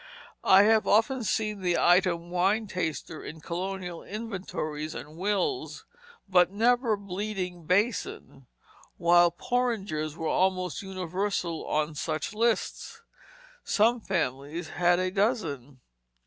[0.43, 5.85] I have often seen the item wine taster in colonial inventories and wills,
[6.27, 8.47] but never bleeding basin;
[8.97, 13.03] while porringers were almost universal on such lists.
[13.63, 15.81] Some families had a dozen.